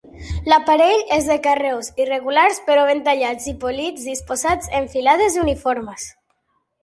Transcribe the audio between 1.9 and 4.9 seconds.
irregulars, però ben tallats i polits, disposats en